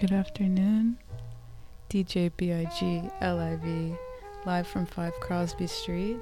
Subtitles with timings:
[0.00, 0.96] Good afternoon.
[1.90, 3.98] DJ BIG LIV,
[4.46, 6.18] live from 5 Crosby Street.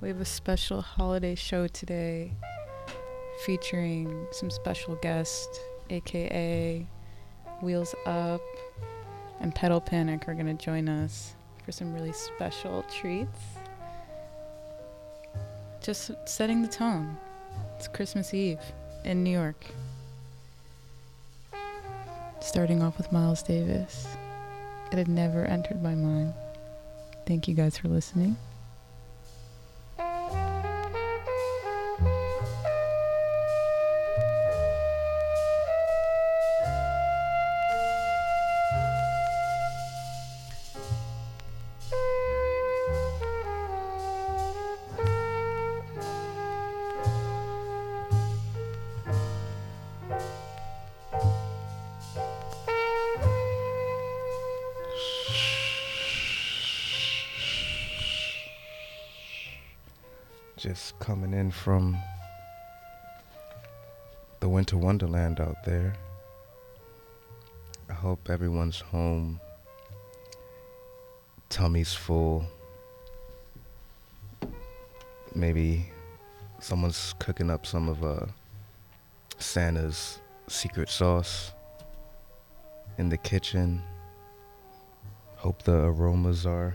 [0.00, 2.32] We have a special holiday show today
[3.44, 6.86] featuring some special guests, aka
[7.60, 8.40] Wheels Up
[9.40, 13.40] and Pedal Panic, are going to join us for some really special treats.
[15.82, 17.18] Just setting the tone.
[17.76, 18.62] It's Christmas Eve
[19.04, 19.66] in New York.
[22.50, 24.08] Starting off with Miles Davis.
[24.90, 26.34] It had never entered my mind.
[27.24, 28.36] Thank you guys for listening.
[64.76, 65.94] Winter wonderland out there.
[67.88, 69.40] I hope everyone's home,
[71.48, 72.44] tummy's full.
[75.34, 75.90] Maybe
[76.60, 78.26] someone's cooking up some of uh,
[79.38, 81.52] Santa's secret sauce
[82.98, 83.82] in the kitchen.
[85.36, 86.74] Hope the aromas are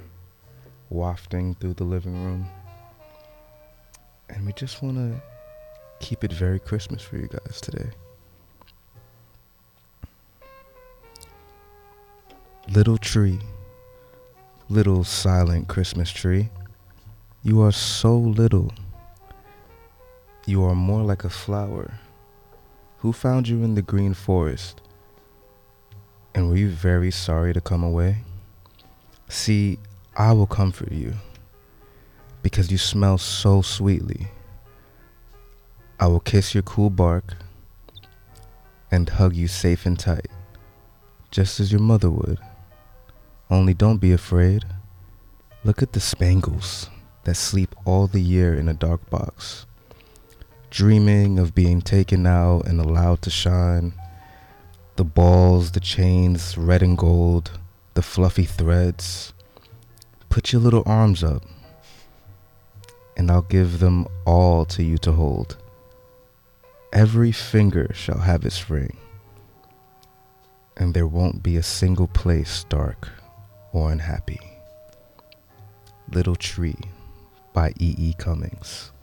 [0.89, 2.49] wafting through the living room.
[4.29, 5.34] And we just want to
[5.99, 7.89] keep it very Christmas for you guys today.
[12.69, 13.39] Little tree,
[14.69, 16.49] little silent Christmas tree,
[17.43, 18.73] you are so little.
[20.47, 21.99] You are more like a flower.
[22.99, 24.81] Who found you in the green forest?
[26.33, 28.17] And were you very sorry to come away?
[29.29, 29.79] See,
[30.17, 31.13] I will comfort you
[32.41, 34.27] because you smell so sweetly.
[35.97, 37.35] I will kiss your cool bark
[38.91, 40.27] and hug you safe and tight,
[41.31, 42.37] just as your mother would.
[43.49, 44.65] Only don't be afraid.
[45.63, 46.89] Look at the spangles
[47.23, 49.65] that sleep all the year in a dark box,
[50.69, 53.93] dreaming of being taken out and allowed to shine.
[54.97, 57.57] The balls, the chains, red and gold,
[57.93, 59.33] the fluffy threads.
[60.27, 61.43] Put your little arms up
[63.15, 65.57] and I'll give them all to you to hold.
[66.95, 68.95] Every finger shall have its ring,
[70.77, 73.09] and there won't be a single place dark
[73.73, 74.39] or unhappy.
[76.09, 76.79] Little Tree
[77.51, 77.95] by E.
[77.97, 78.13] E.
[78.17, 78.93] Cummings.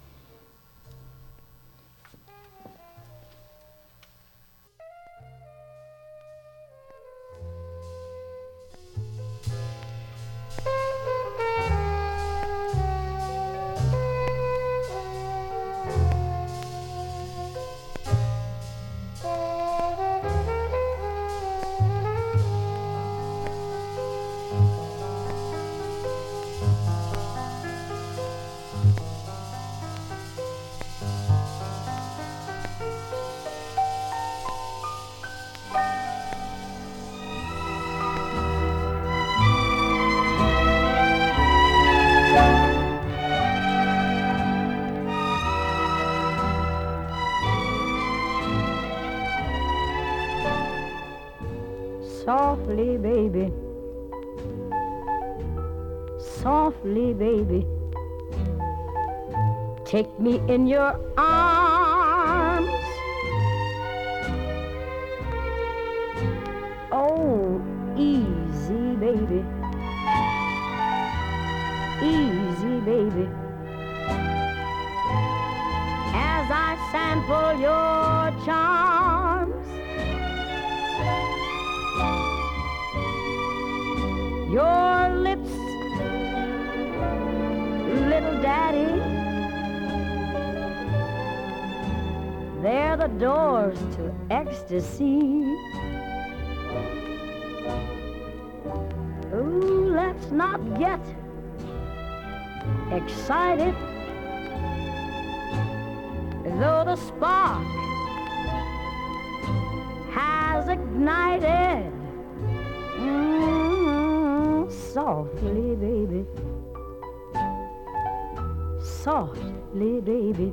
[119.02, 120.52] softly, baby.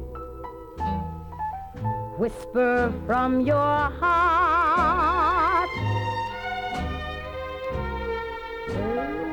[2.18, 5.70] Whisper from your heart.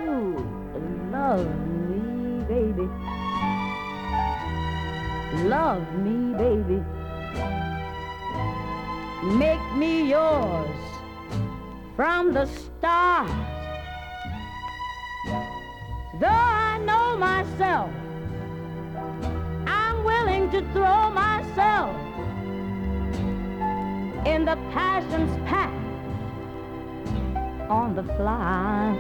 [0.07, 0.37] Oh,
[1.11, 1.49] love
[1.89, 2.89] me, baby.
[5.49, 6.83] Love me, baby.
[9.39, 10.79] Make me yours
[11.97, 13.31] from the start.
[16.21, 17.91] Though I know myself
[20.57, 21.95] to throw myself
[24.27, 25.71] in the passion's path
[27.69, 28.97] on the fly.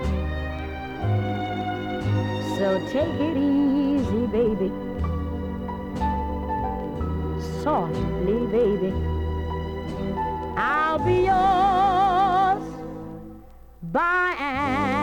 [2.58, 4.70] So take it easy, baby.
[7.62, 8.92] Softly, baby.
[10.58, 12.64] I'll be yours
[13.82, 14.95] by and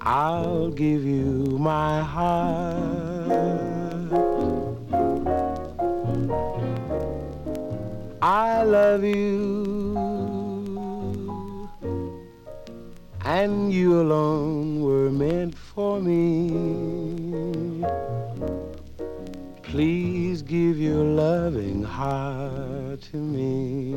[0.01, 2.79] I'll give you my heart.
[8.21, 9.97] I love you,
[13.25, 16.98] and you alone were meant for me.
[19.69, 23.93] Please give your loving heart to me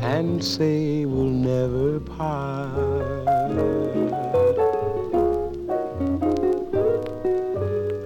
[0.00, 3.26] and say we'll never part.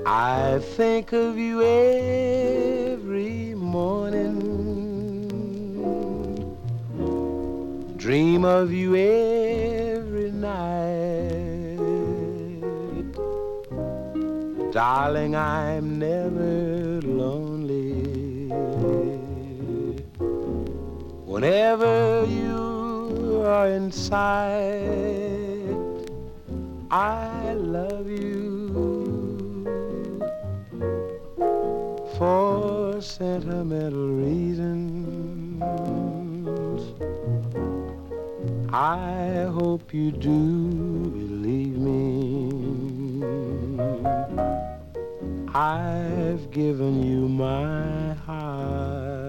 [0.06, 4.38] I think of you every morning,
[7.98, 11.27] dream of you every night.
[14.78, 17.94] Darling, I'm never lonely.
[21.26, 25.74] Whenever you are in sight,
[26.92, 29.66] I love you
[32.16, 35.60] for sentimental reasons.
[38.72, 42.37] I hope you do believe me.
[45.58, 49.27] I've given you my heart.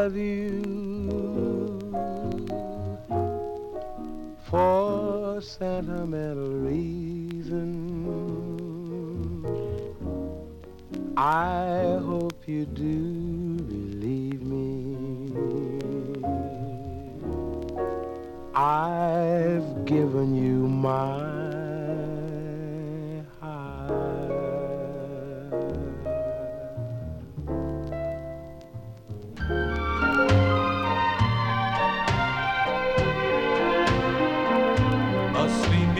[0.00, 0.62] Love you
[4.48, 7.68] for sentimental reasons.
[11.18, 14.96] I hope you do believe me.
[18.54, 21.39] I've given you my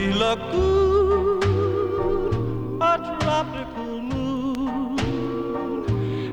[0.01, 1.43] sleepy lagoon,
[2.81, 4.97] a tropical moon,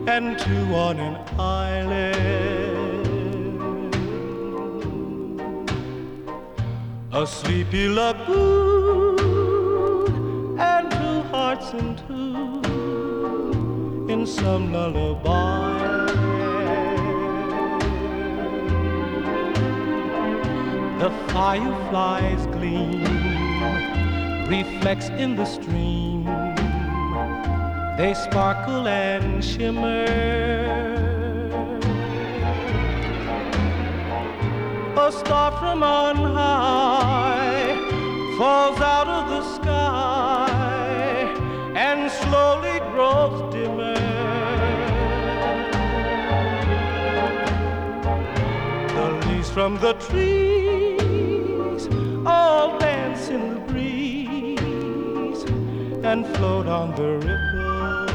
[0.09, 2.09] and two on an island.
[7.13, 9.19] A sleepy lagoon,
[10.59, 12.63] and two hearts in two,
[14.11, 16.07] in some lullaby.
[21.01, 23.18] The fireflies gleam,
[24.49, 26.25] reflects in the stream.
[27.99, 30.07] They sparkle and shimmer.
[34.97, 37.77] A star from on high
[38.39, 40.49] falls out of the sky
[41.75, 43.95] and slowly grows dimmer.
[48.97, 50.59] The leaves from the trees
[52.27, 53.58] all dance in the
[56.09, 58.11] and float on the ripples.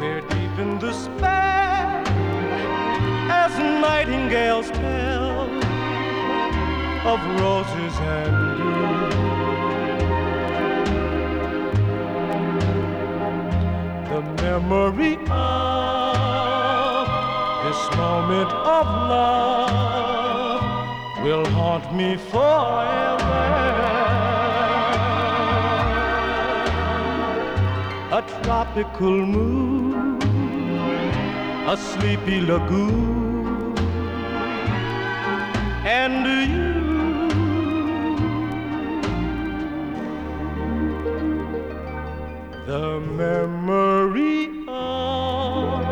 [0.00, 2.02] We're deep in the spell
[3.30, 5.48] as nightingales tell
[7.12, 9.08] of roses and dew.
[14.10, 17.06] The memory of
[17.62, 19.87] this moment of love
[21.28, 23.38] will haunt me forever.
[28.18, 30.22] A tropical moon,
[31.72, 33.76] a sleepy lagoon,
[36.00, 36.76] and you.
[42.72, 42.88] The
[43.24, 45.82] memory of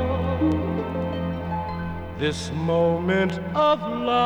[2.23, 3.79] this moment of
[4.11, 4.26] love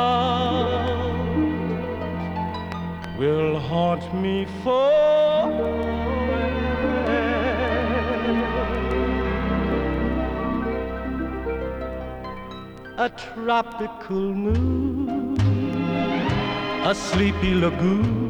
[4.14, 6.00] me forever.
[12.98, 15.36] A tropical moon,
[16.84, 18.29] a sleepy lagoon,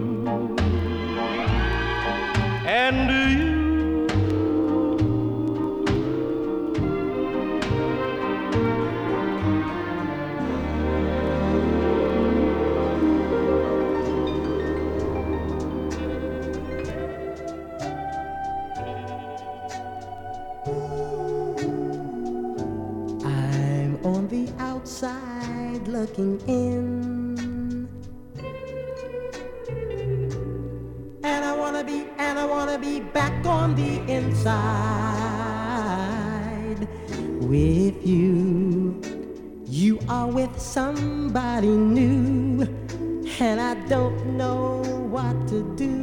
[44.60, 44.82] know
[45.16, 45.96] what to do.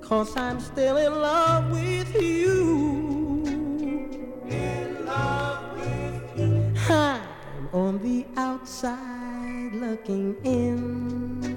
[0.00, 3.42] Cause I'm still in love with you.
[4.48, 6.74] In love with you.
[6.88, 11.56] I'm on the outside looking in.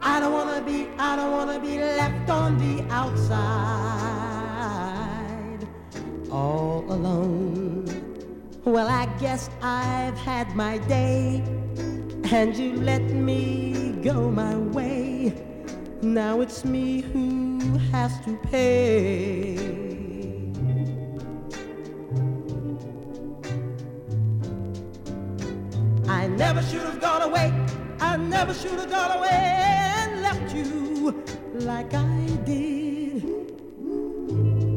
[0.00, 4.34] I don't wanna be, I don't wanna be left on the outside
[6.30, 7.84] all alone.
[8.64, 11.42] Well, I guess I've had my day,
[12.32, 15.34] and you let me go my way.
[16.02, 17.58] Now it's me who
[17.92, 19.56] has to pay.
[26.08, 27.52] I never should have gone away.
[28.00, 33.22] I never should have gone away and left you like I did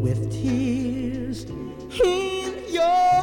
[0.04, 3.17] with tears in your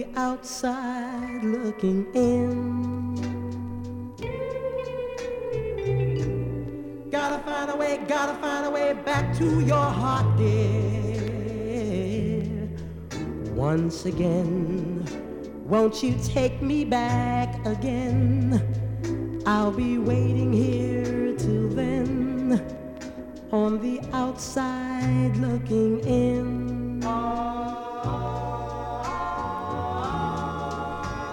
[0.00, 3.14] the outside looking in.
[7.10, 11.60] Gotta find a way, gotta find a way back to your heart, dear.
[13.52, 15.04] Once again,
[15.66, 18.62] won't you take me back again?
[19.44, 22.62] I'll be waiting here till then,
[23.52, 26.60] on the outside looking in.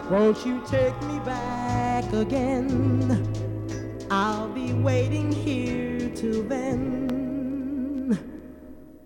[0.10, 3.28] Won't you take me back again?
[4.10, 8.18] I'll be waiting here till then,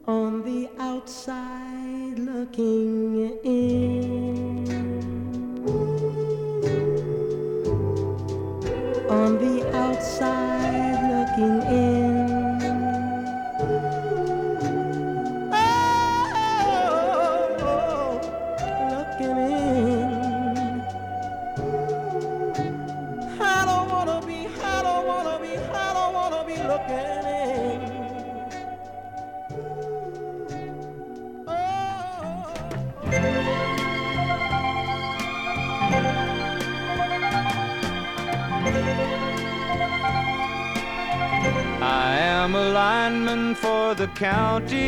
[0.05, 4.67] on the outside looking in.
[9.09, 12.00] On the outside looking in.
[43.55, 44.81] For the county,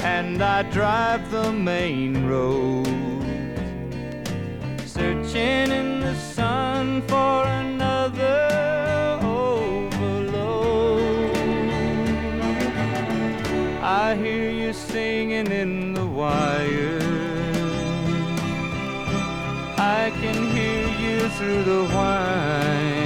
[0.00, 2.86] and I drive the main road,
[4.84, 10.56] searching in the sun for another overload.
[13.82, 17.00] I hear you singing in the wire.
[19.78, 23.05] I can hear you through the whine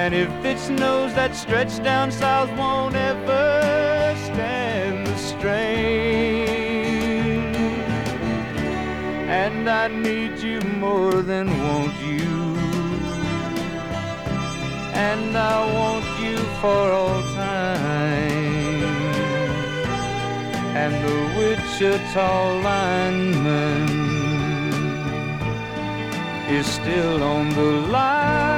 [0.00, 6.54] And if it snows, that stretch down south won't ever stand the strain.
[9.42, 12.30] And I need you more than want you.
[14.94, 18.84] And I want you for all time.
[20.82, 22.30] And the Wichita
[22.68, 23.88] lineman
[26.56, 28.57] is still on the line.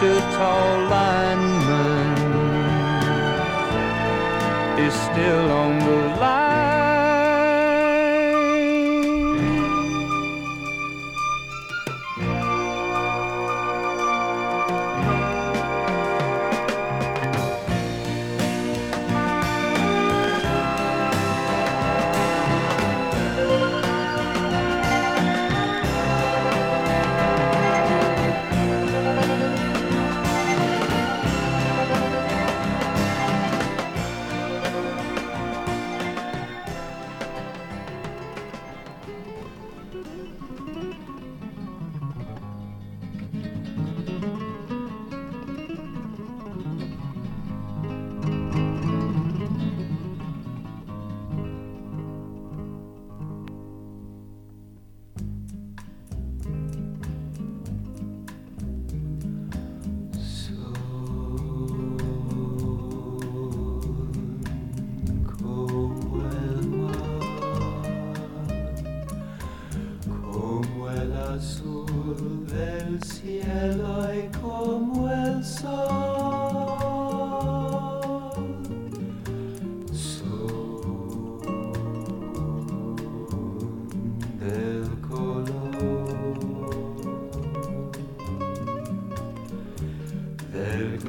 [0.00, 2.18] Wichita lineman
[4.78, 6.37] is still on the line.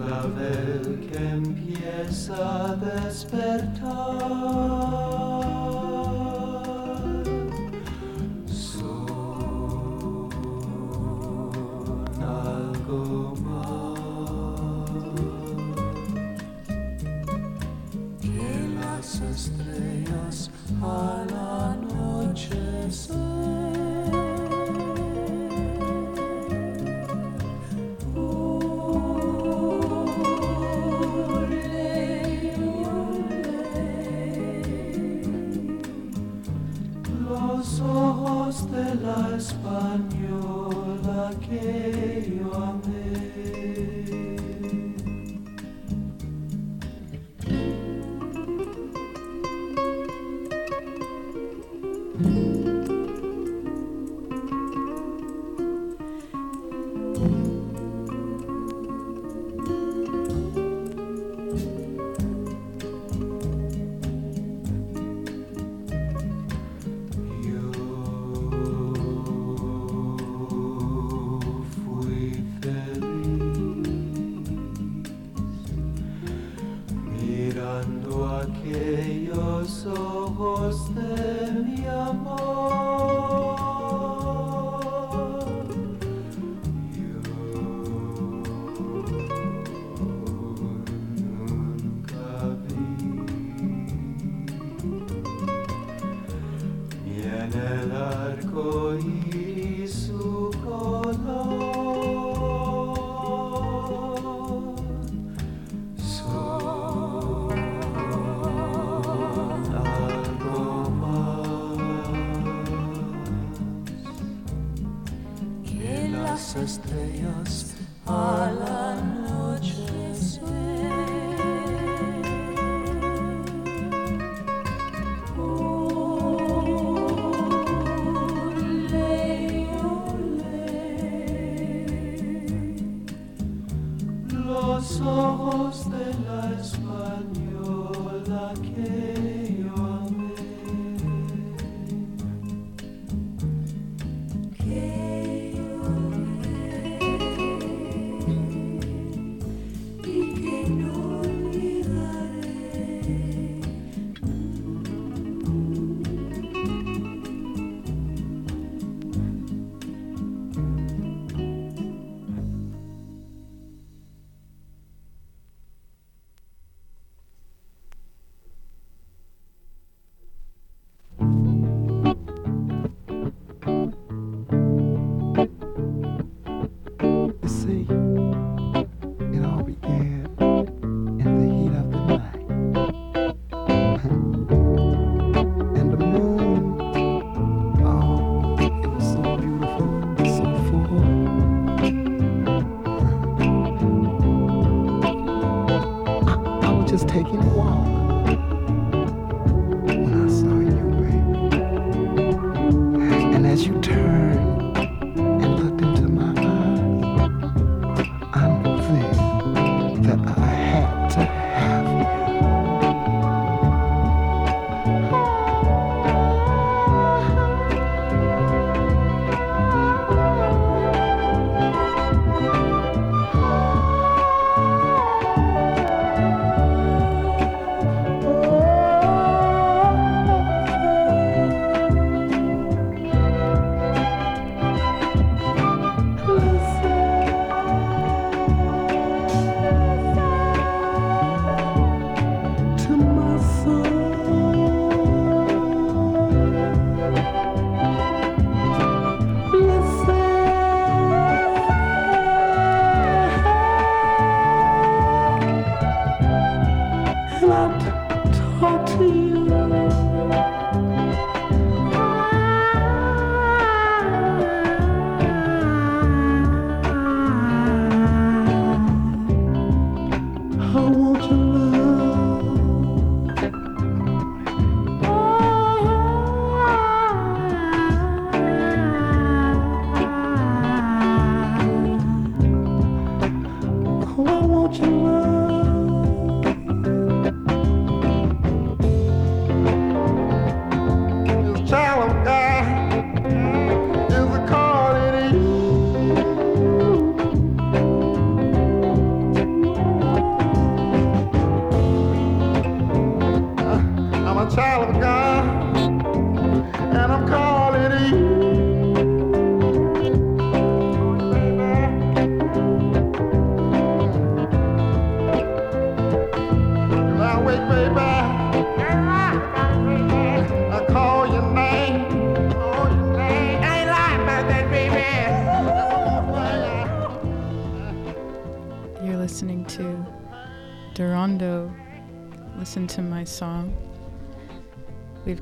[0.09, 4.78] Clavel que empieza a despertar.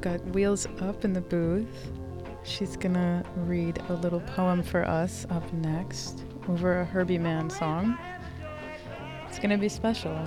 [0.07, 1.91] Got Wheels Up in the booth.
[2.43, 7.97] She's gonna read a little poem for us up next over a Herbie Mann song.
[9.27, 10.17] It's gonna be special.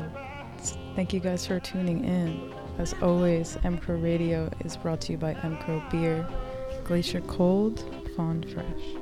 [0.95, 2.53] Thank you guys for tuning in.
[2.77, 6.29] As always, Mcrow Radio is brought to you by Mcrow Beer,
[6.85, 7.83] Glacier Cold,
[8.14, 9.00] Fond Fresh.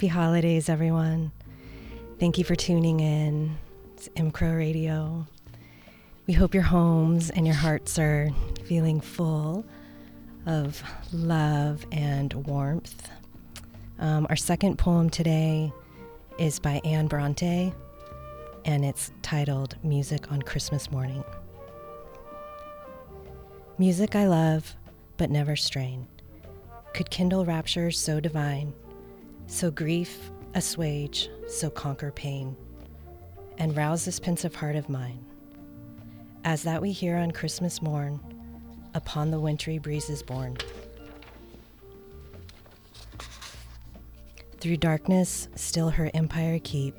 [0.00, 1.30] Happy holidays, everyone.
[2.18, 3.58] Thank you for tuning in.
[3.92, 5.26] It's Mcrow Radio.
[6.26, 8.30] We hope your homes and your hearts are
[8.64, 9.62] feeling full
[10.46, 10.82] of
[11.12, 13.10] love and warmth.
[13.98, 15.70] Um, our second poem today
[16.38, 17.74] is by Anne Bronte,
[18.64, 21.22] and it's titled Music on Christmas Morning.
[23.76, 24.74] Music I love,
[25.18, 26.06] but never strain,
[26.94, 28.72] could kindle raptures so divine
[29.50, 32.56] so grief assuage, so conquer pain,
[33.58, 35.24] and rouse this pensive heart of mine.
[36.44, 38.20] As that we hear on Christmas morn,
[38.94, 40.56] upon the wintry breezes borne.
[44.58, 46.94] Through darkness, still her empire keep,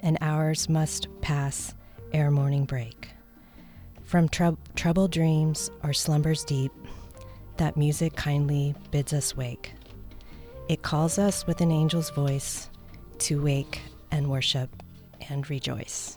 [0.00, 1.74] and hours must pass
[2.12, 3.10] ere morning break.
[4.02, 6.72] From trou- troubled dreams or slumbers deep,
[7.58, 9.74] that music kindly bids us wake.
[10.70, 12.70] It calls us with an angel's voice
[13.26, 13.80] to wake
[14.12, 14.70] and worship
[15.28, 16.16] and rejoice.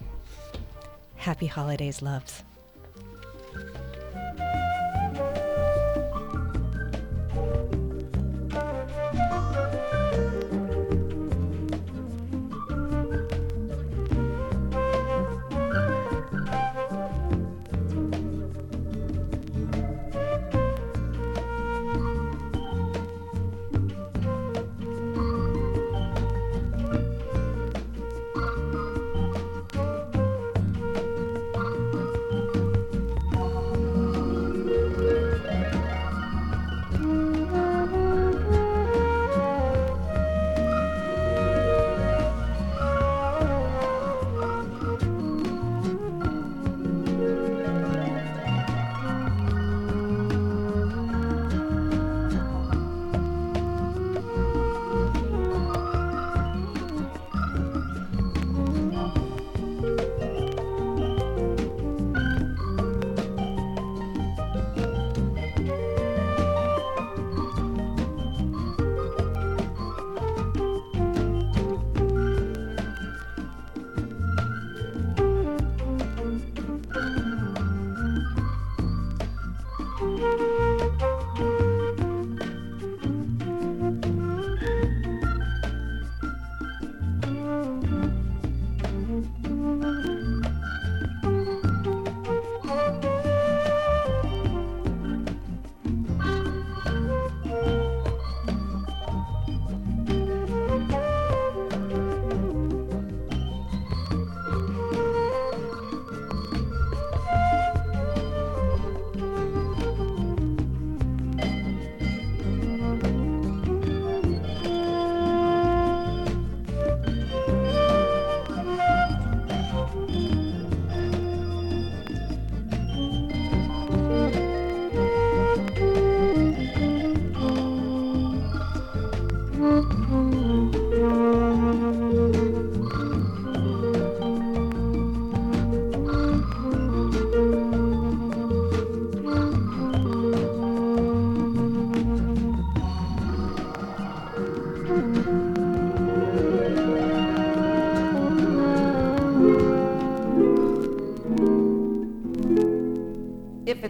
[1.16, 2.44] Happy holidays, loves.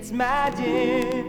[0.03, 1.23] It's magic,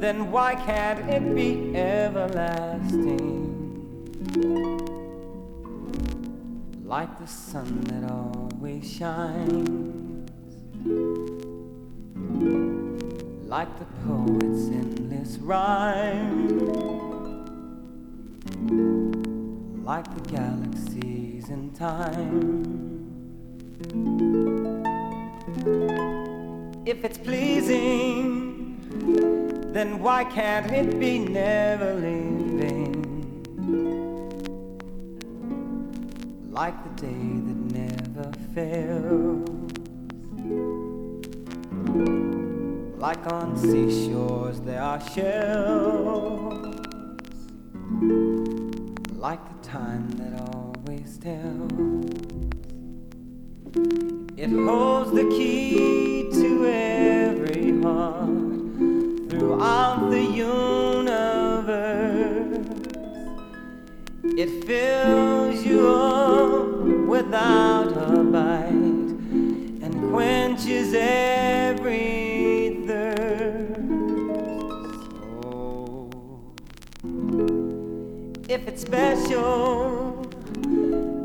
[0.00, 3.34] then why can't it be everlasting?
[6.84, 10.30] Like the sun that always shines,
[13.48, 16.60] like the poet's endless rhyme,
[19.84, 22.47] like the galaxies in time.
[26.98, 28.76] If it's pleasing,
[29.72, 32.92] then why can't it be never leaving?
[36.50, 39.48] Like the day that never fails.
[42.98, 46.74] Like on seashores there are shells.
[49.12, 51.70] Like the time that always tells.
[54.36, 56.07] It holds the key
[60.08, 61.68] throughout the universe.
[64.36, 69.10] It fills you up without a bite
[69.82, 73.80] and quenches every thirst.
[75.42, 76.10] So,
[78.48, 80.24] if it's special,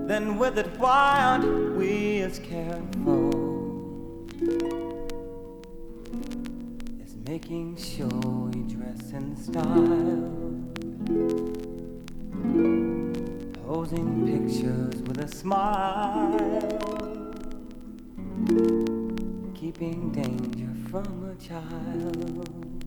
[0.07, 3.22] then with it why aren't we as careful
[7.33, 10.31] as making sure we dress in style.
[13.65, 16.29] Posing pictures with a smile.
[19.55, 22.85] Keeping danger from a child.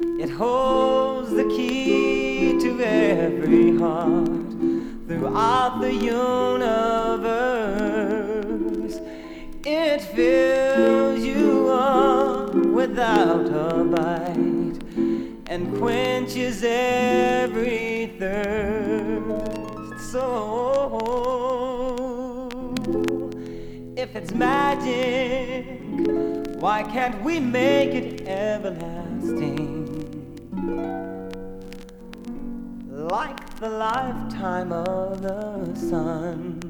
[0.00, 4.50] It holds the key to every heart
[5.06, 6.96] throughout the universe.
[9.64, 11.35] It fills you
[12.96, 14.78] without a bite
[15.48, 20.12] and quenches every thirst.
[20.12, 20.88] So,
[23.98, 25.66] if it's magic,
[26.58, 29.84] why can't we make it everlasting?
[32.88, 36.60] Like the lifetime of the sun,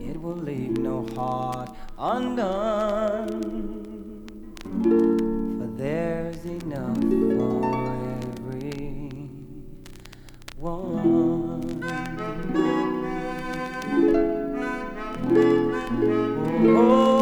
[0.00, 3.88] it will leave no heart undone.
[5.58, 6.96] For there's enough
[7.36, 7.64] for
[8.22, 9.30] every
[10.58, 11.82] one.
[16.70, 17.17] Oh.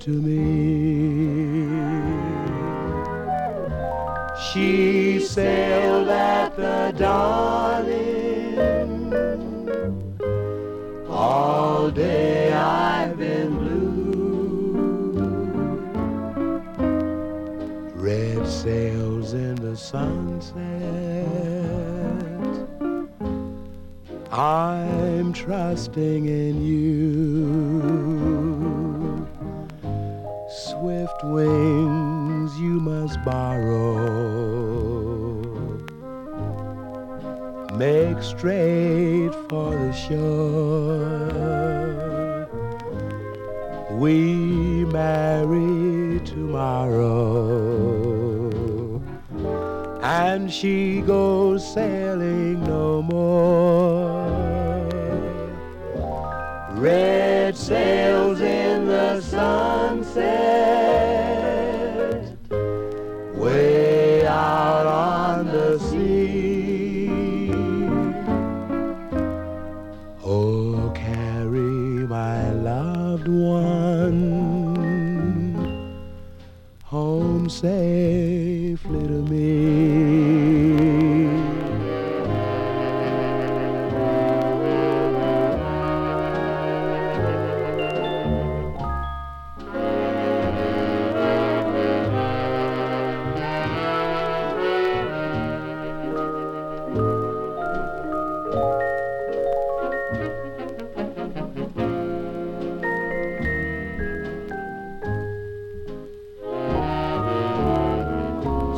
[0.00, 0.29] to me.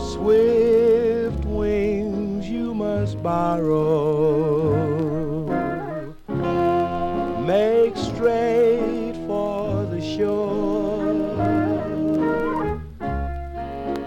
[0.03, 4.73] swift wings you must borrow.
[7.47, 11.13] Make straight for the shore.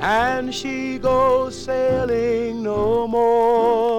[0.00, 3.91] And she goes sailing no more.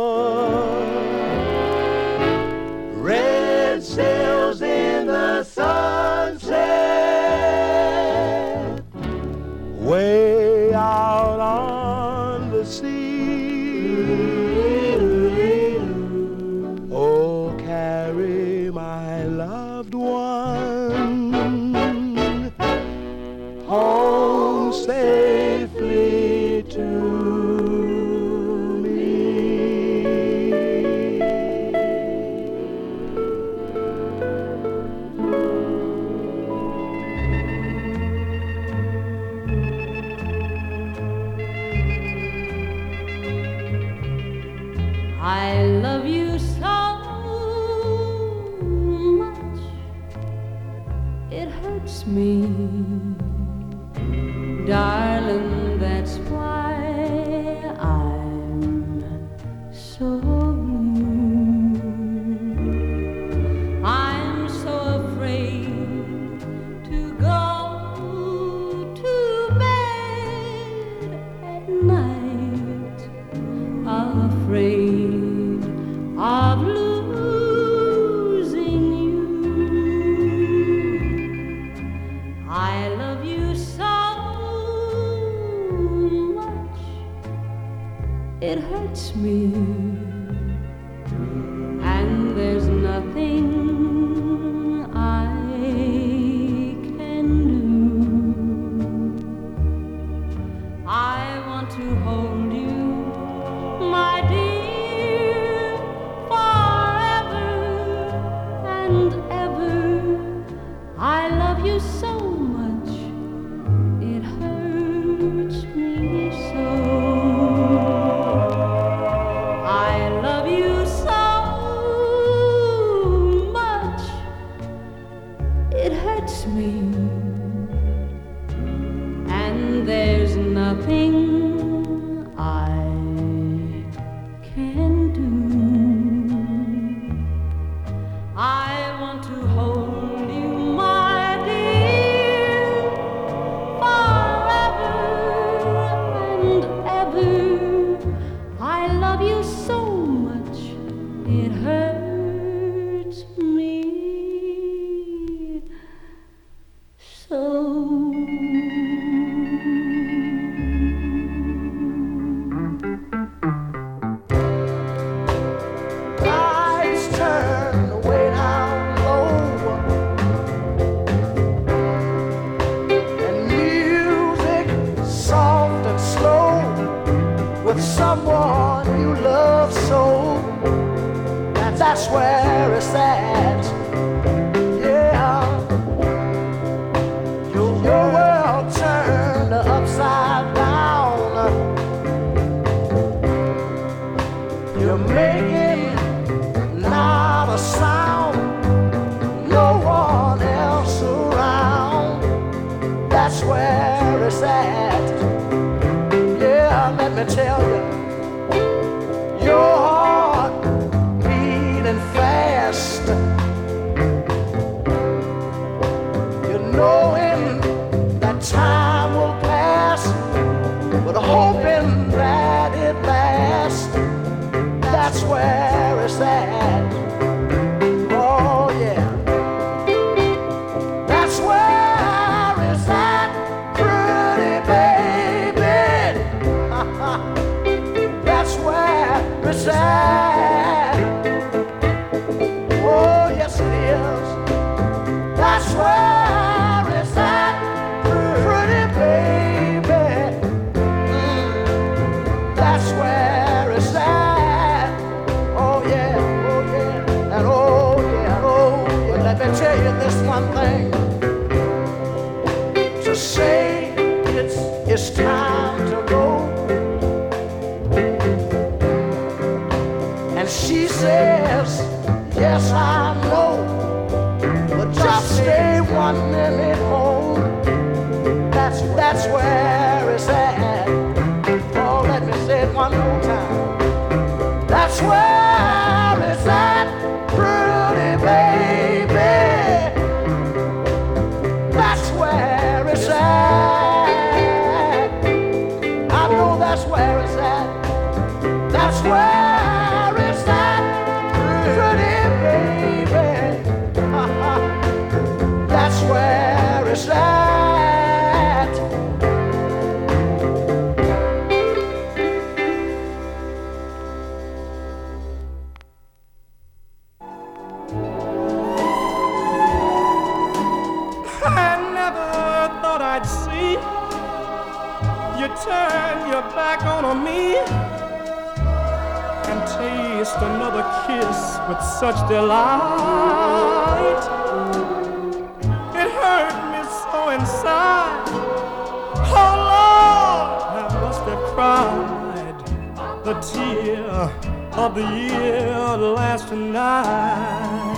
[346.12, 347.98] Last night.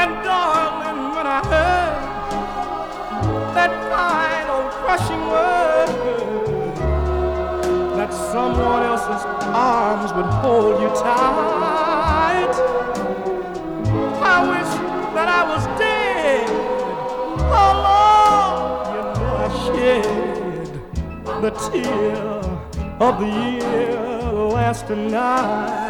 [0.00, 2.06] And darling, when I heard
[3.54, 5.88] that final crushing word
[7.96, 9.24] that someone else's
[9.54, 12.54] arms would hold you tight.
[14.34, 14.72] I wish
[15.14, 16.48] that I was dead.
[17.58, 20.70] Oh Lord, you know I shed
[21.42, 22.16] the tear
[23.00, 25.85] of the year last night.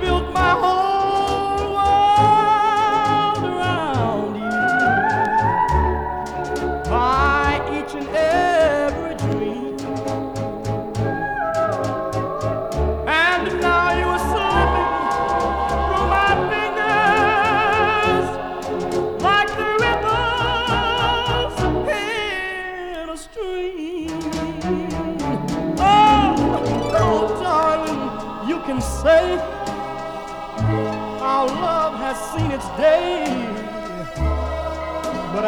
[0.00, 0.85] Built my home.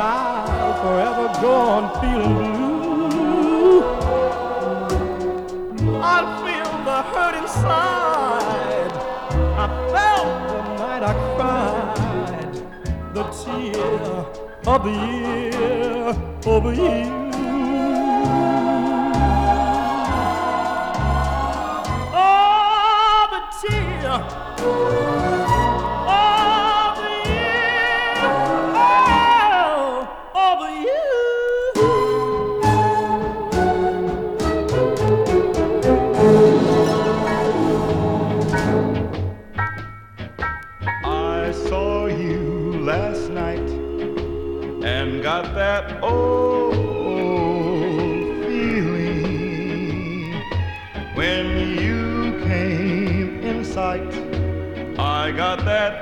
[0.00, 3.82] I'll forever go on feeling blue.
[6.00, 8.92] I'll feel the hurt inside.
[9.58, 12.54] I felt the night I cried
[13.14, 13.92] the tear
[14.66, 16.08] of the year
[16.46, 17.02] over you.
[22.14, 24.16] Oh, the tear.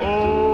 [0.09, 0.46] Oh.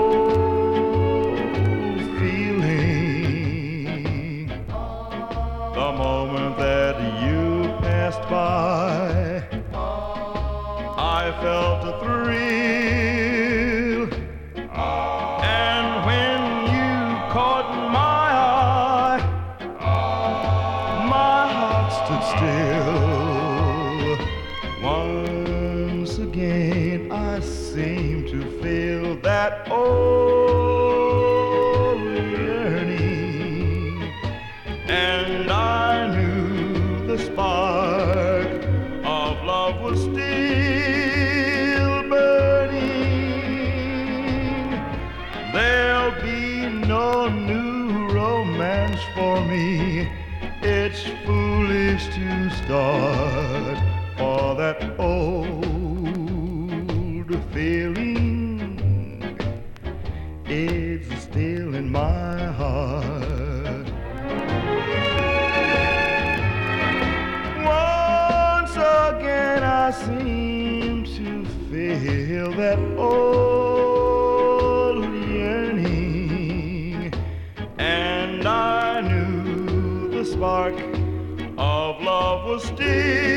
[60.56, 63.88] It's still in my heart.
[67.58, 77.12] Once again, I seem to feel that old yearning,
[77.80, 80.76] and I knew the spark
[81.58, 83.33] of love was still,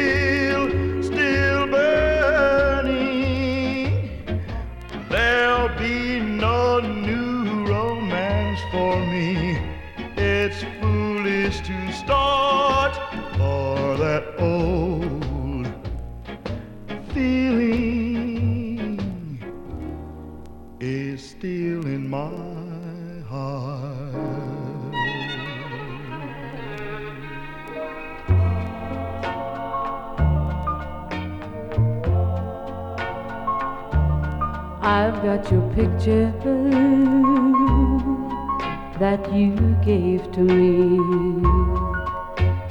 [35.86, 36.32] picture
[38.98, 40.98] that you gave to me,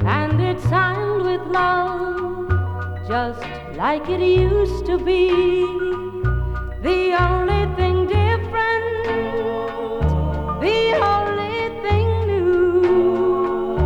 [0.06, 3.42] and it's signed with love, just
[3.78, 5.30] like it used to be.
[6.84, 9.06] The only thing different,
[10.66, 10.82] the
[11.14, 13.78] only thing new.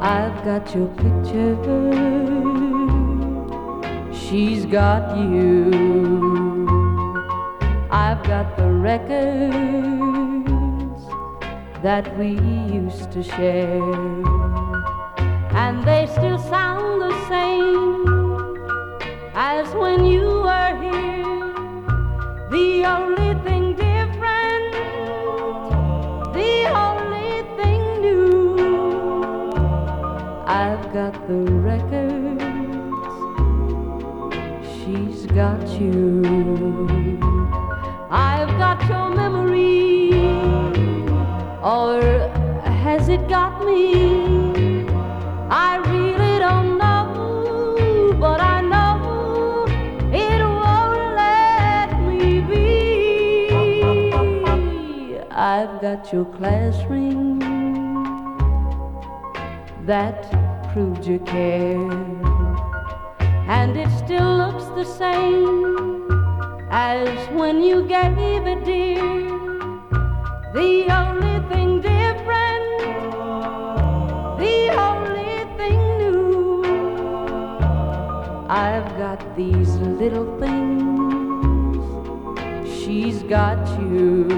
[0.00, 1.56] I've got your picture,
[4.12, 6.07] she's got you.
[11.82, 12.30] That we
[12.72, 14.17] used to share,
[55.78, 57.38] I've got your class ring
[59.86, 60.28] that
[60.72, 61.78] proved you cared,
[63.46, 65.76] and it still looks the same
[66.72, 68.96] as when you gave it, dear.
[70.52, 72.80] The only thing different,
[74.40, 76.64] the only thing new.
[78.48, 81.78] I've got these little things,
[82.68, 84.37] she's got you.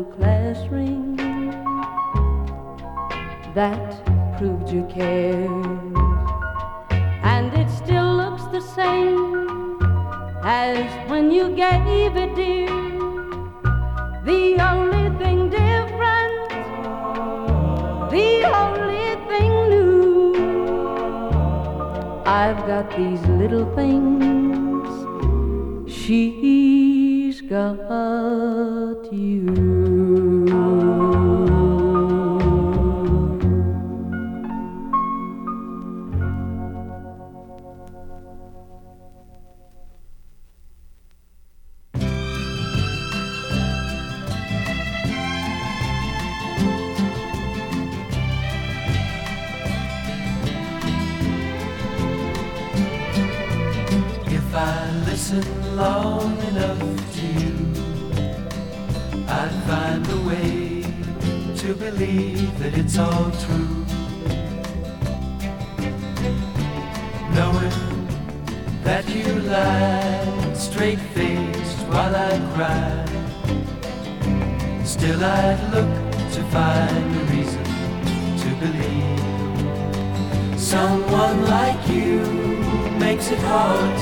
[0.00, 1.16] Your class ring
[3.54, 3.90] that
[4.38, 5.50] proved you cared,
[7.22, 9.78] and it still looks the same
[10.42, 12.70] as when you gave it, dear.
[14.24, 16.48] The only thing different,
[18.10, 20.34] the only thing new.
[22.24, 24.88] I've got these little things,
[25.92, 29.59] she's got you.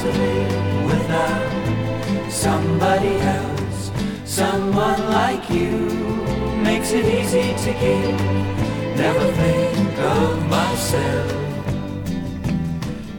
[0.03, 0.11] To
[0.86, 3.90] without somebody else.
[4.24, 5.70] Someone like you
[6.62, 8.20] makes it easy to give.
[8.96, 11.32] Never think of myself.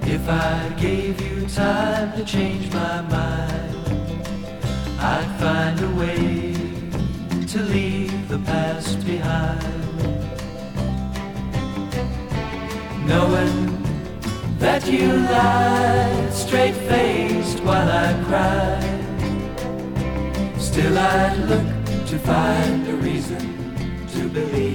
[0.04, 3.76] If I gave you time to change my mind,
[5.00, 6.54] I'd find a way
[7.48, 9.80] to leave the past behind.
[13.06, 13.59] Knowing
[14.70, 19.02] that you lied straight faced while I cried,
[20.62, 21.68] still I'd look
[22.12, 23.46] to find a reason
[24.14, 24.69] to believe.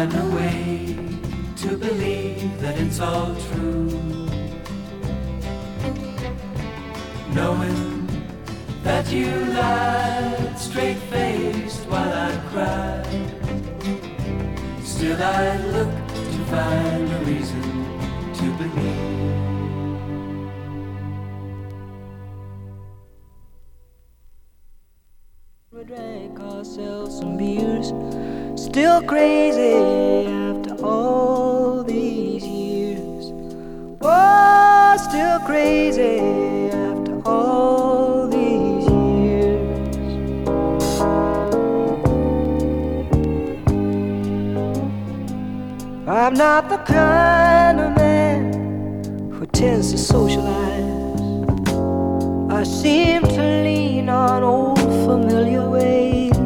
[0.00, 0.96] Find a way
[1.56, 3.90] to believe that it's all true.
[7.34, 8.08] Knowing
[8.82, 13.04] that you lied straight faced while I cried,
[14.82, 17.62] still I'd look to find a reason
[18.38, 19.20] to believe.
[25.86, 27.92] Drank ourselves some beers.
[28.54, 29.39] Still crazy
[46.20, 48.52] I'm not the kind of man
[49.32, 50.84] who tends to socialize.
[52.50, 56.36] I seem to lean on old familiar ways.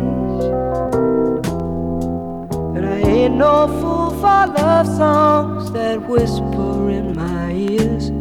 [2.77, 8.13] And I ain't no fool for love songs that whisper in my ears.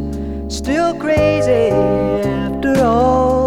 [0.52, 3.43] Still crazy after all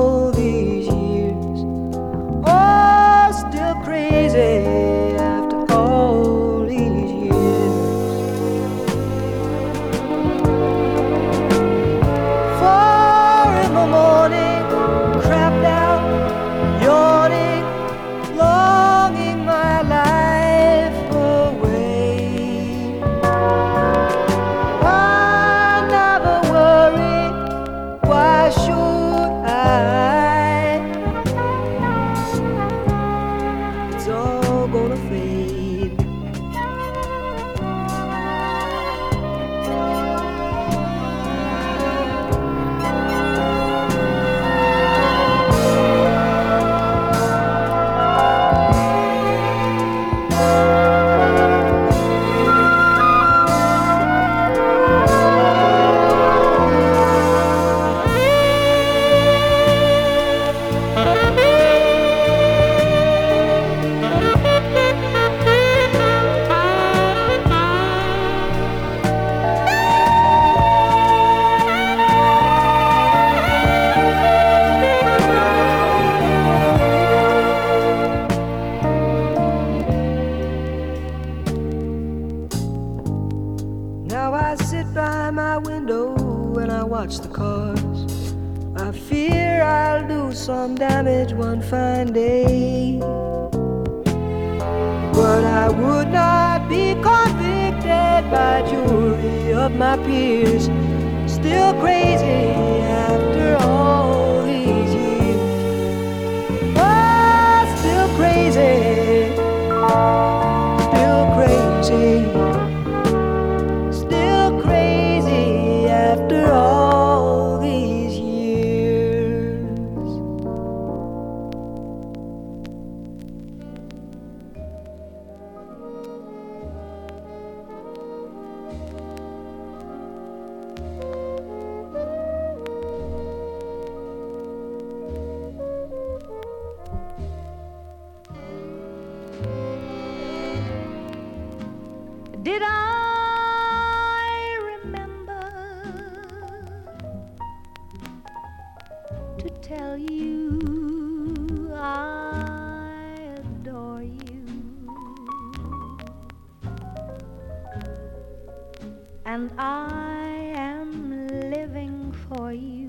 [159.58, 162.85] I am living for you.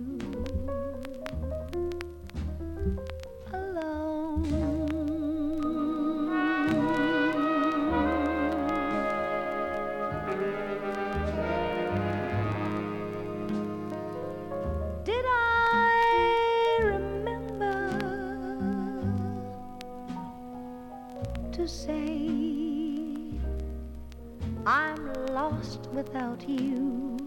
[26.38, 27.18] without you.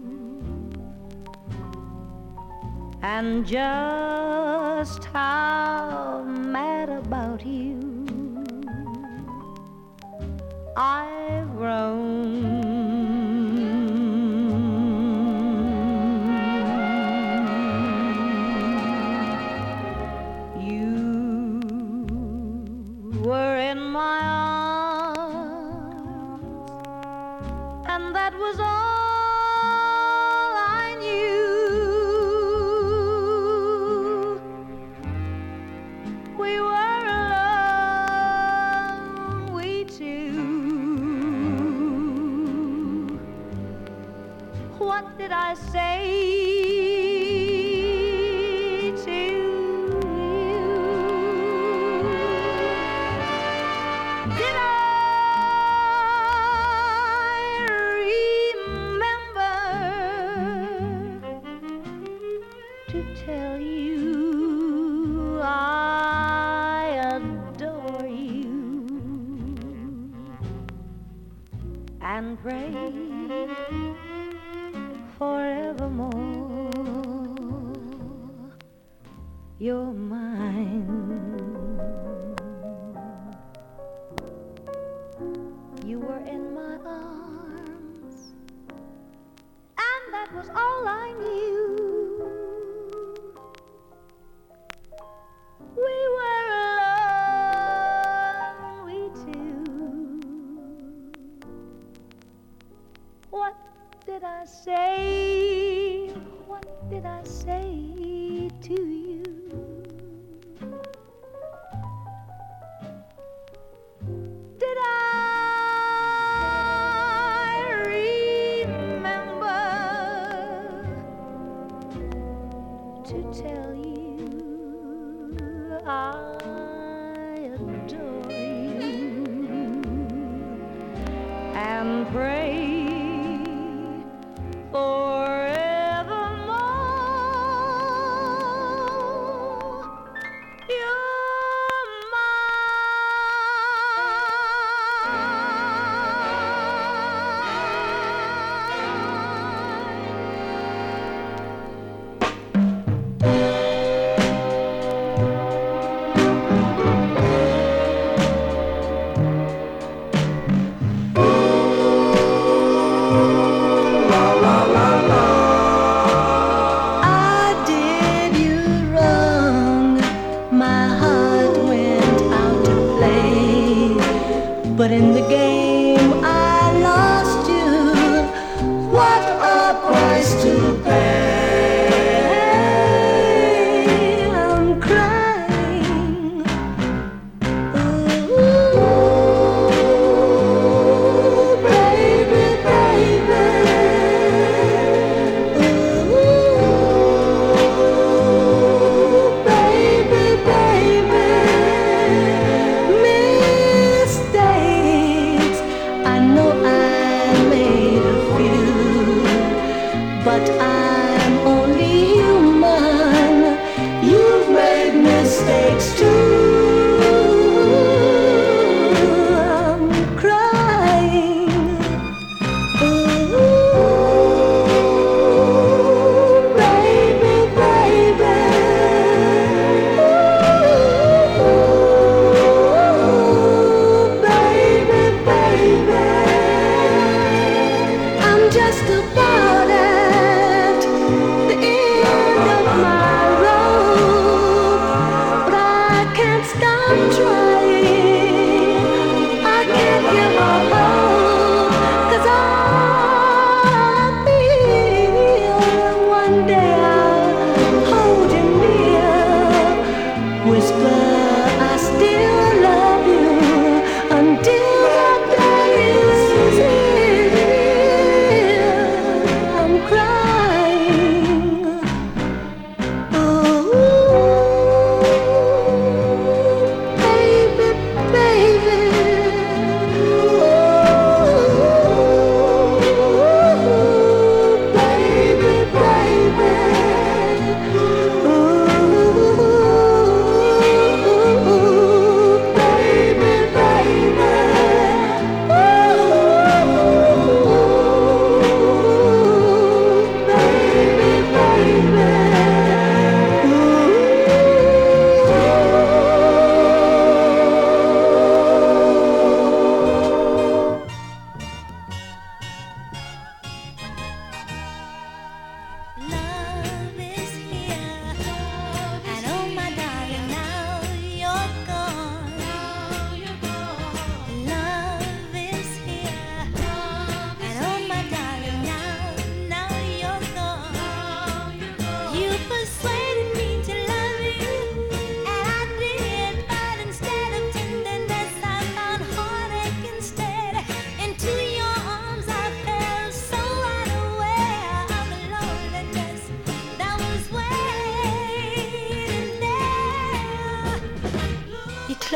[3.03, 5.40] And just how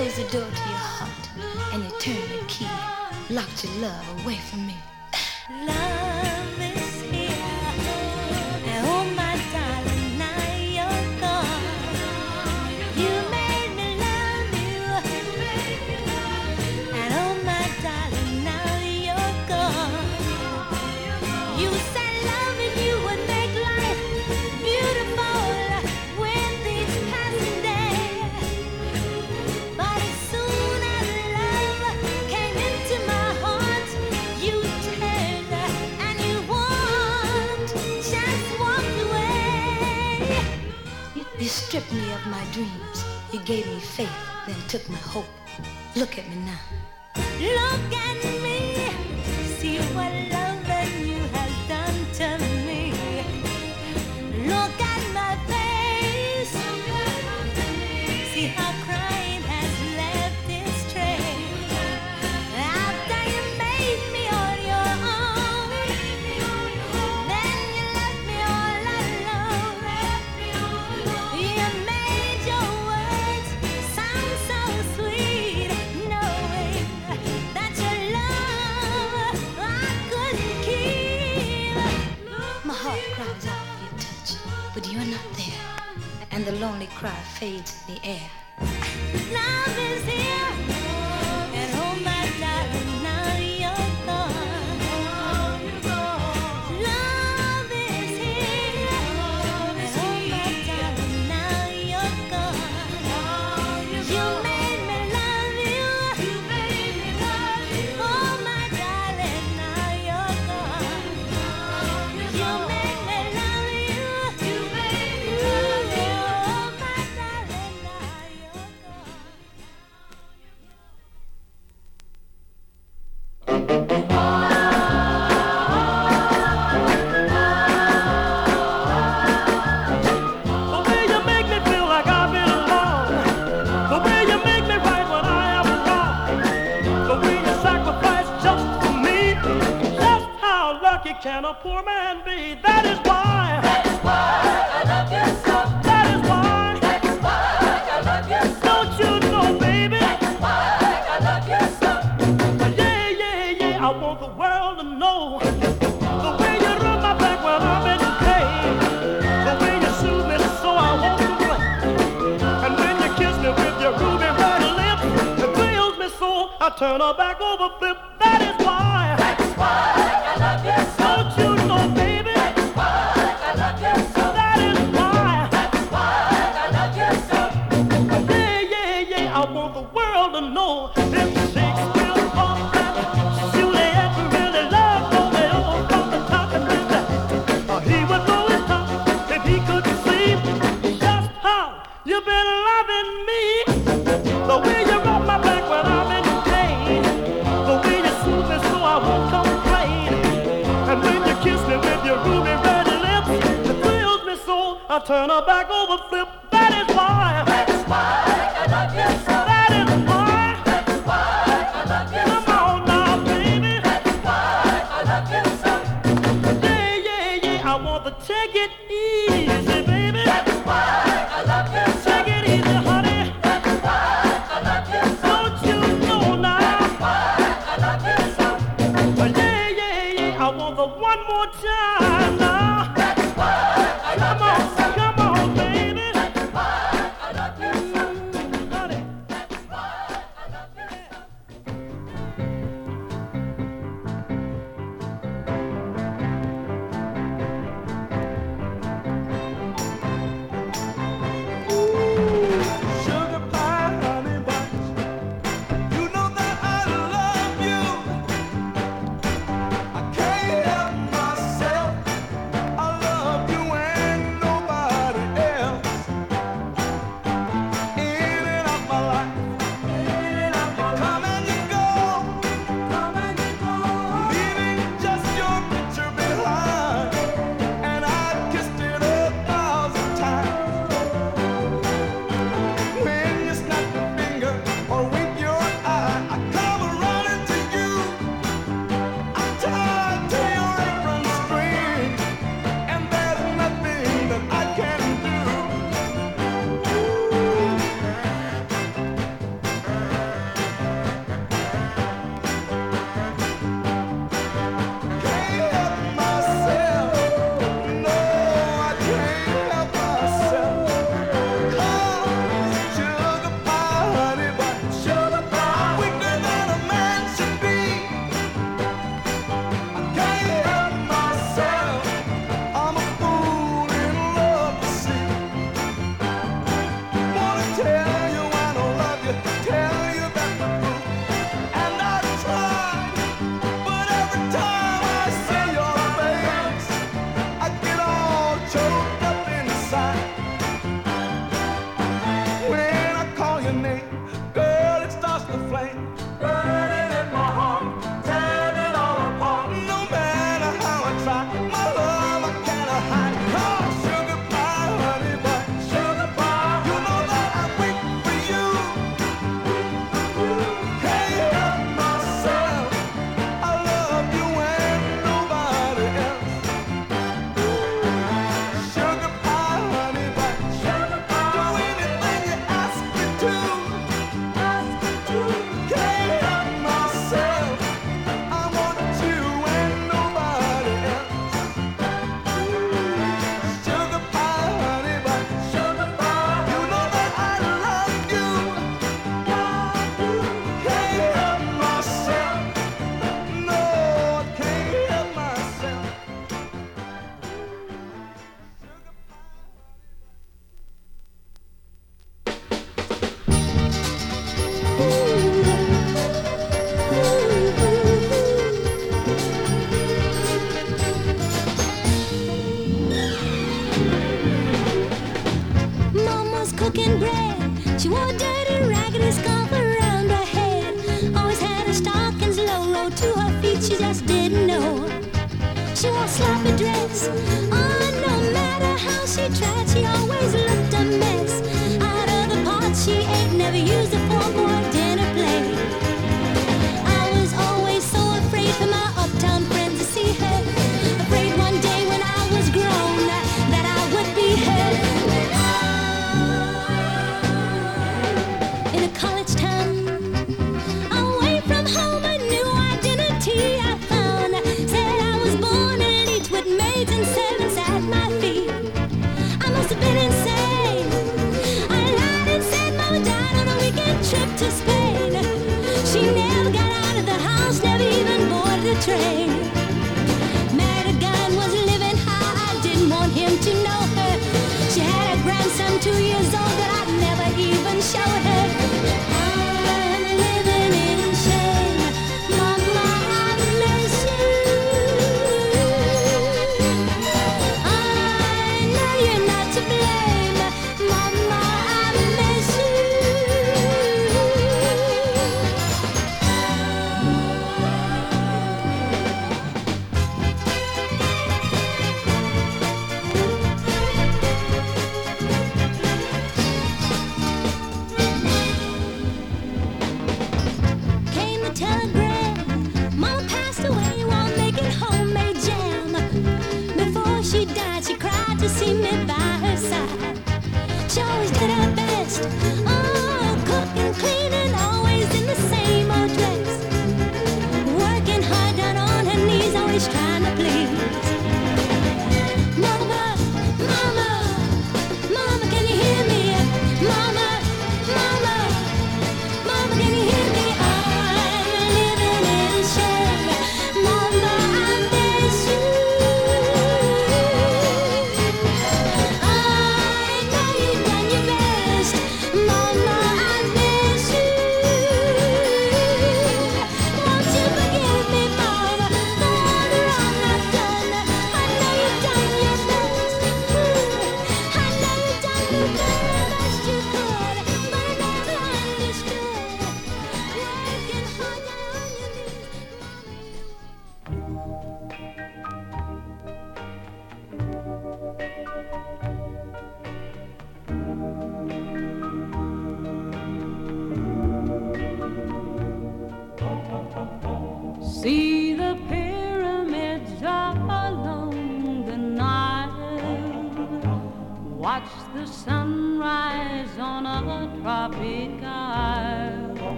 [0.00, 1.28] close the door to your heart
[1.74, 2.66] and you turn the key,
[3.28, 4.79] locked your love away from me.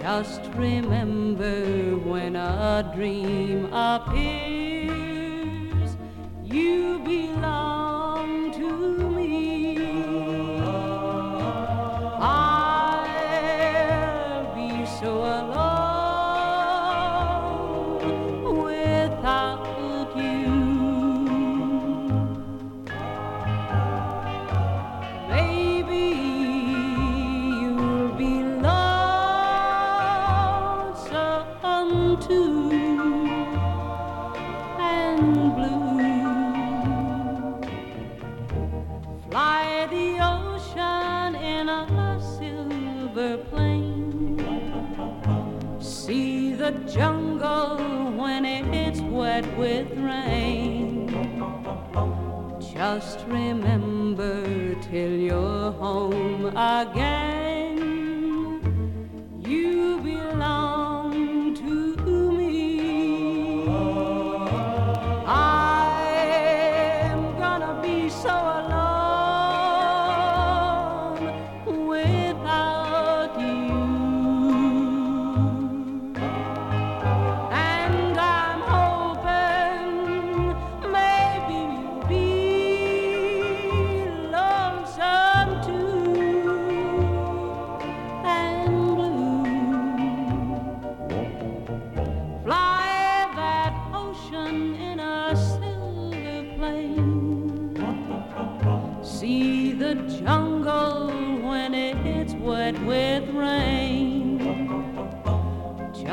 [0.00, 4.29] Just remember when a dream appears,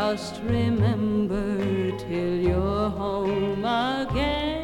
[0.09, 4.56] Just remember till you're home again.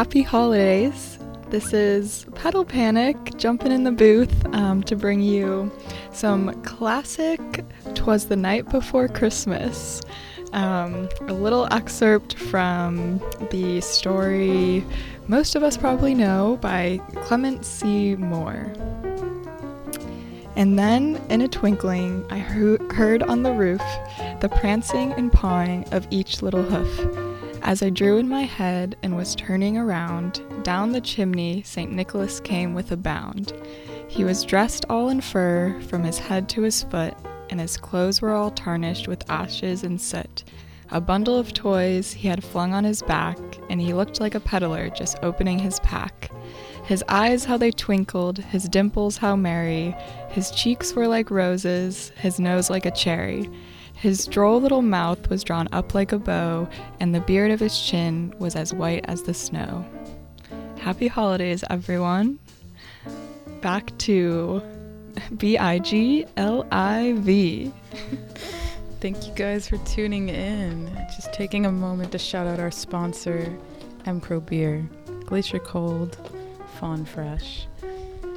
[0.00, 1.18] Happy holidays.
[1.50, 5.70] This is Pedal Panic jumping in the booth um, to bring you
[6.10, 7.38] some classic
[7.92, 10.00] Twas the Night Before Christmas.
[10.54, 13.20] Um, a little excerpt from
[13.50, 14.86] the story
[15.28, 18.16] most of us probably know by Clement C.
[18.16, 18.72] Moore.
[20.56, 23.82] And then, in a twinkling, I heard on the roof
[24.40, 27.29] the prancing and pawing of each little hoof.
[27.62, 31.92] As I drew in my head and was turning around, down the chimney St.
[31.92, 33.52] Nicholas came with a bound.
[34.08, 37.14] He was dressed all in fur from his head to his foot,
[37.50, 40.44] and his clothes were all tarnished with ashes and soot.
[40.90, 43.38] A bundle of toys he had flung on his back,
[43.68, 46.30] and he looked like a peddler just opening his pack.
[46.84, 49.94] His eyes, how they twinkled, his dimples, how merry.
[50.30, 53.48] His cheeks were like roses, his nose like a cherry.
[54.00, 56.66] His droll little mouth was drawn up like a bow,
[57.00, 59.84] and the beard of his chin was as white as the snow.
[60.78, 62.38] Happy holidays, everyone.
[63.60, 64.62] Back to
[65.36, 67.70] B I G L I V.
[69.02, 70.86] Thank you guys for tuning in.
[71.14, 73.54] Just taking a moment to shout out our sponsor,
[74.06, 74.88] Mcrow Beer,
[75.26, 76.16] Glacier Cold,
[76.78, 77.66] Fawn Fresh.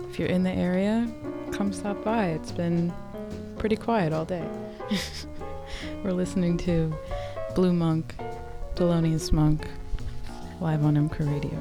[0.09, 1.09] If you're in the area,
[1.53, 2.31] come stop by.
[2.31, 2.93] It's been
[3.57, 4.45] pretty quiet all day.
[6.03, 6.93] We're listening to
[7.55, 8.15] Blue Monk,
[8.75, 9.67] Thelonious Monk,
[10.59, 11.59] live on Mcrow Radio.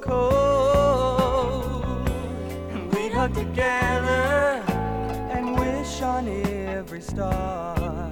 [0.00, 1.84] cold.
[2.70, 4.62] And we'd hug together
[5.34, 8.10] and wish on every star.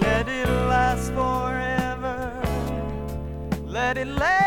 [0.00, 2.42] Let it last forever.
[3.66, 4.43] Let it last.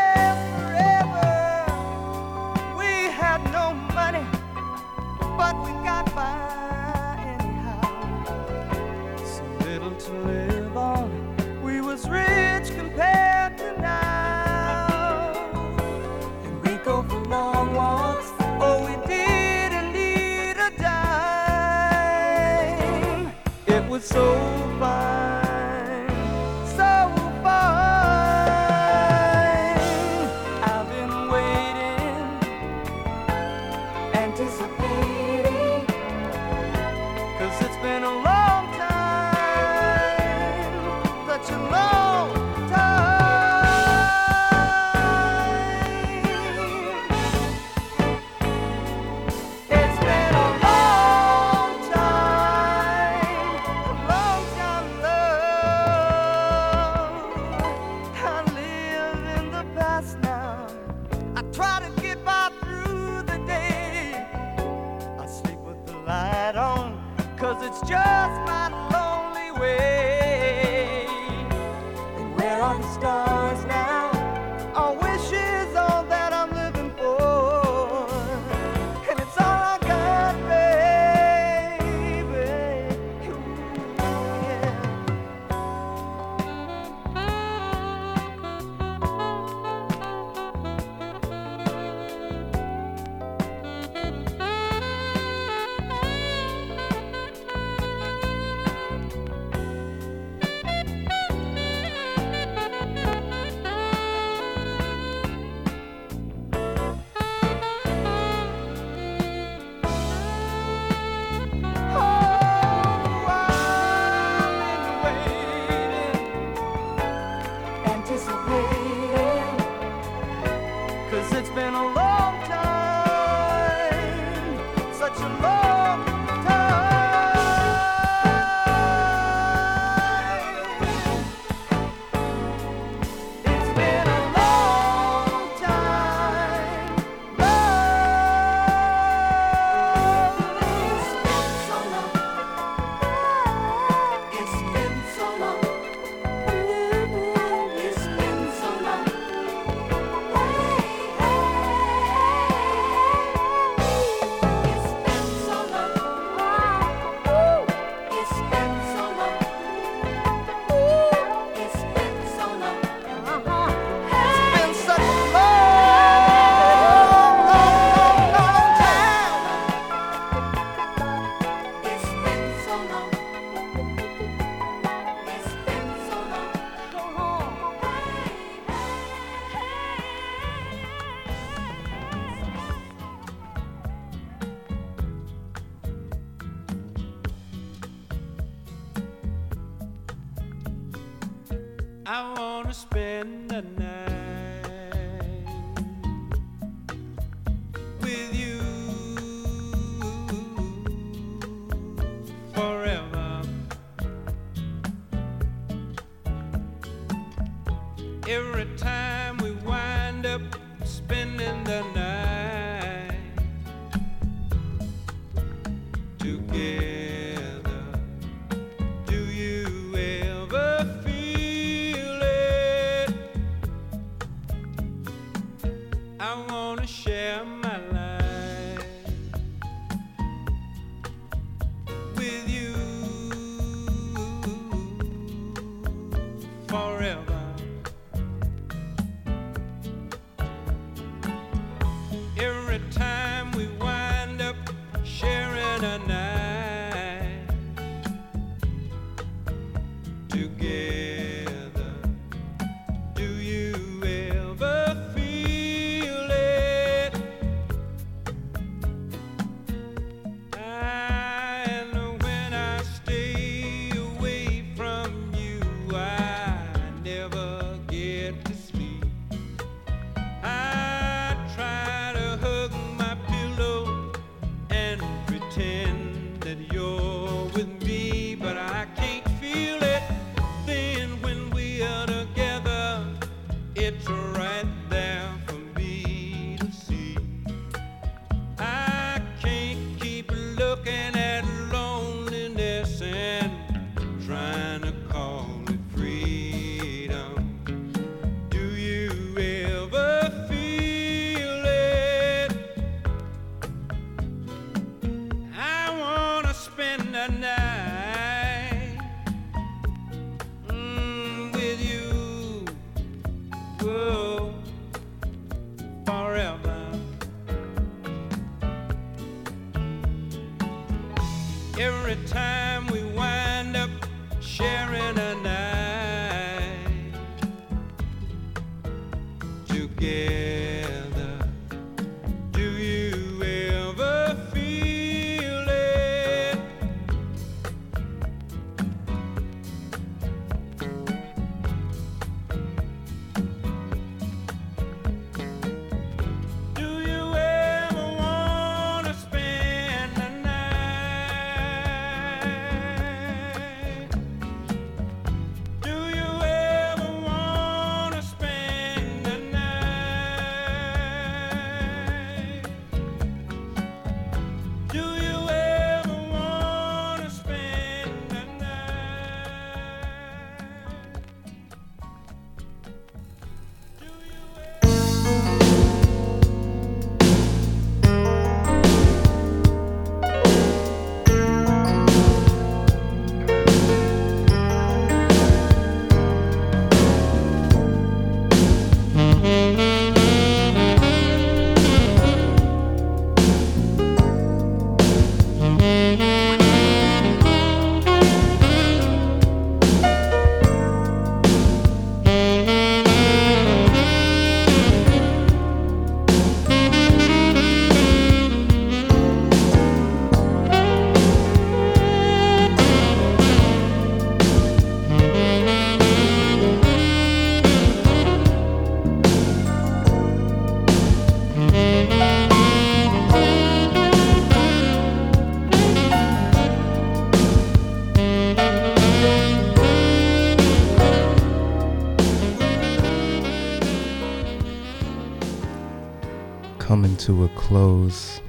[437.28, 438.40] To a close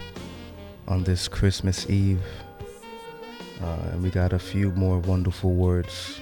[0.87, 2.23] on this Christmas Eve.
[3.61, 6.21] Uh, and we got a few more wonderful words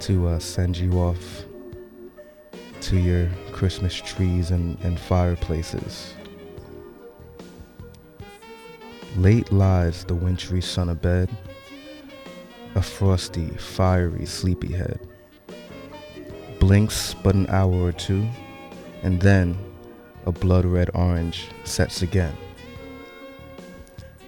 [0.00, 1.44] to uh, send you off
[2.80, 6.14] to your Christmas trees and, and fireplaces.
[9.18, 11.28] Late lies the wintry sun abed,
[12.74, 14.98] a frosty, fiery sleepyhead.
[16.58, 18.26] Blinks but an hour or two,
[19.02, 19.58] and then
[20.26, 22.36] a blood red orange sets again.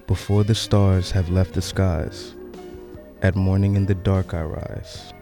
[0.07, 2.35] Before the stars have left the skies,
[3.21, 5.13] at morning in the dark I rise,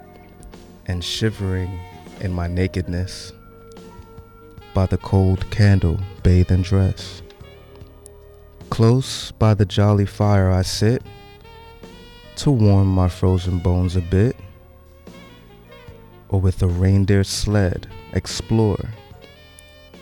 [0.86, 1.80] and shivering
[2.20, 3.34] in my nakedness,
[4.74, 7.22] by the cold candle bathe and dress.
[8.70, 11.02] Close by the jolly fire I sit,
[12.38, 14.36] to warm my frozen bones a bit.
[16.30, 18.90] or with a reindeer sled explore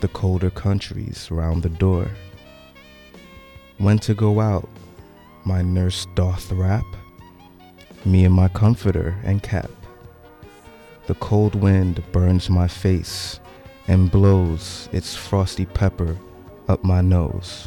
[0.04, 2.06] the colder countries round the door.
[3.78, 4.68] When to go out,
[5.46, 6.84] my nurse doth wrap
[8.04, 9.70] me in my comforter and cap.
[11.06, 13.40] The cold wind burns my face
[13.88, 16.18] and blows its frosty pepper
[16.68, 17.66] up my nose.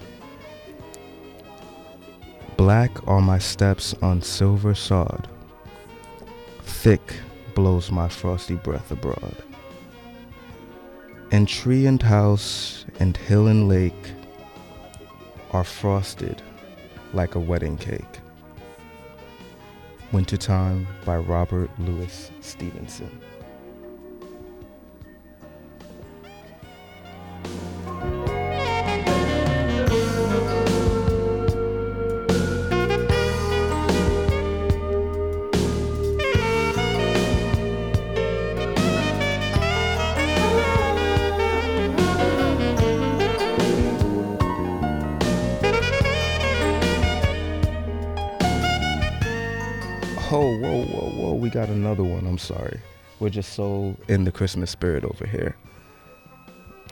[2.55, 5.27] Black are my steps on silver sod.
[6.61, 7.15] Thick
[7.55, 9.46] blows my frosty breath abroad.
[11.29, 14.11] And tree and house and hill and lake
[15.51, 16.41] are frosted
[17.13, 18.19] like a wedding cake.
[20.13, 23.19] Wintertime by Robert Louis Stevenson.
[52.37, 52.79] I'm sorry.
[53.19, 55.55] We're just so in the Christmas spirit over here.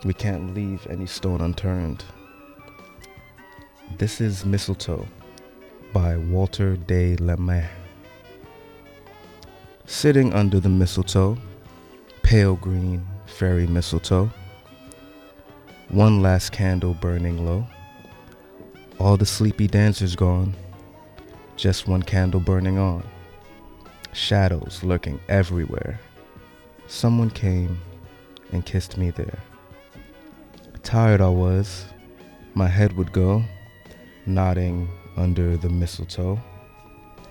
[0.04, 2.02] We can't leave any stone unturned.
[3.96, 5.06] This is Mistletoe
[5.92, 7.70] by Walter de la Mare.
[9.84, 11.38] Sitting under the mistletoe,
[12.24, 14.28] pale green fairy mistletoe,
[15.90, 17.64] one last candle burning low.
[18.98, 20.56] All the sleepy dancers gone,
[21.54, 23.04] just one candle burning on
[24.16, 26.00] shadows lurking everywhere.
[26.88, 27.78] Someone came
[28.52, 29.38] and kissed me there.
[30.82, 31.84] Tired I was,
[32.54, 33.44] my head would go,
[34.24, 36.40] nodding under the mistletoe,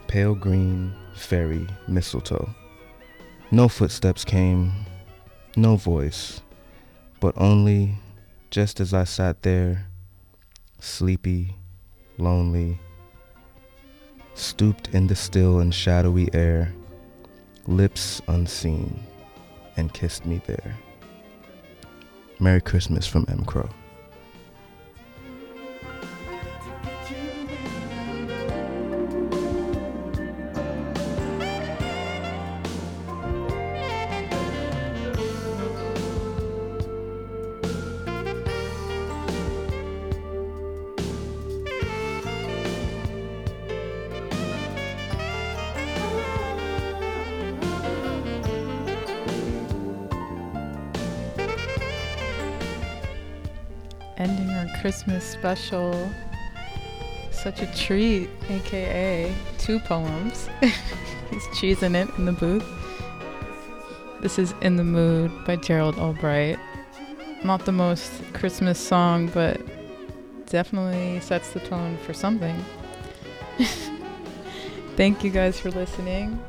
[0.07, 2.49] pale green fairy mistletoe.
[3.51, 4.71] No footsteps came,
[5.55, 6.41] no voice,
[7.19, 7.95] but only
[8.51, 9.87] just as I sat there,
[10.79, 11.55] sleepy,
[12.17, 12.79] lonely,
[14.35, 16.73] stooped in the still and shadowy air,
[17.67, 19.03] lips unseen,
[19.77, 20.75] and kissed me there.
[22.39, 23.69] Merry Christmas from Mcrow.
[55.45, 56.09] Special.
[57.29, 60.49] Such a treat, aka two poems.
[61.29, 62.65] He's cheesing it in the booth.
[64.21, 66.57] This is In the Mood by Gerald Albright.
[67.43, 69.61] Not the most Christmas song, but
[70.47, 72.65] definitely sets the tone for something.
[74.95, 76.43] Thank you guys for listening.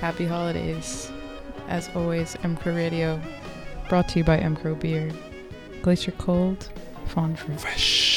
[0.00, 1.12] Happy holidays.
[1.68, 3.20] As always, M Radio,
[3.90, 5.10] brought to you by Mcrow Beer.
[5.82, 6.70] Glacier Cold,
[7.10, 7.36] Fruit.
[7.58, 8.09] Fresh.